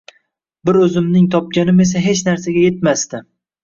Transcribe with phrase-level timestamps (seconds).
[0.69, 3.27] Bir o`zimning topganim esa hech narsaga etmasdi